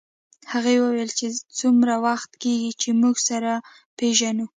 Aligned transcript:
هغې 0.51 0.75
وویل 0.83 1.11
چې 1.19 1.27
څومره 1.59 1.93
وخت 2.07 2.31
کېږي 2.43 2.71
چې 2.81 2.89
موږ 3.01 3.15
سره 3.29 3.51
پېژنو 3.97 4.45